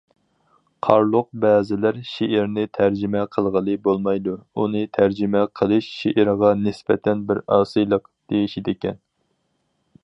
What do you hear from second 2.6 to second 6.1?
تەرجىمە قىلغىلى بولمايدۇ، ئۇنى تەرجىمە قىلىش